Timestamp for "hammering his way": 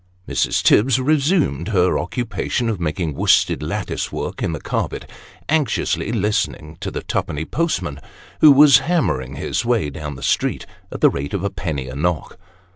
8.79-9.91